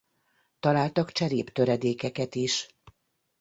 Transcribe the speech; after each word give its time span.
Találtak 0.59 1.11
cseréptöredékeket 1.11 2.35
is. 2.35 2.67